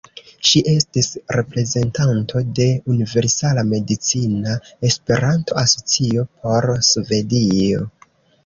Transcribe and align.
Ŝi 0.49 0.61
estis 0.69 1.09
reprezentanto 1.37 2.41
de 2.59 2.65
Universala 2.93 3.65
Medicina 3.75 4.57
Esperanto-Asocio 4.91 6.27
por 6.47 6.71
Svedio. 6.93 7.89